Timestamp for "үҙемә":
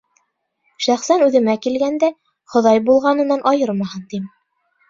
1.25-1.55